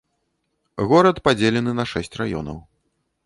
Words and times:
Горад 0.91 1.17
падзелены 1.27 1.71
на 1.79 1.85
шэсць 1.91 2.17
раёнаў. 2.23 2.57